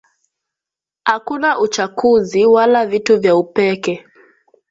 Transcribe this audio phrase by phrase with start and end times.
[1.05, 4.05] Akuna uchakuzi wala vitu vya upeke